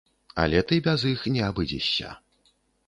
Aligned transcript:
Але 0.43 0.63
ты 0.71 0.79
без 0.87 1.05
іх 1.11 1.29
не 1.37 1.47
абыдзешся. 1.51 2.19